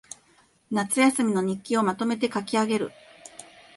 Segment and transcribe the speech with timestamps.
[0.71, 2.91] 夏休みの日記をまとめて書きあげる